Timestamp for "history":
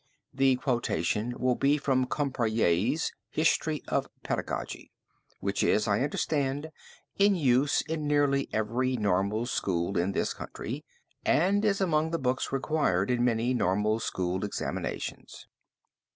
3.29-3.83